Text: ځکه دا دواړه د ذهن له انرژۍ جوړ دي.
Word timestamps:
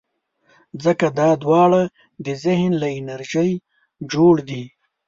ځکه 0.83 1.05
دا 1.19 1.29
دواړه 1.43 1.81
د 2.25 2.27
ذهن 2.43 2.71
له 2.81 2.87
انرژۍ 2.97 3.51
جوړ 4.11 4.33
دي. 4.49 4.63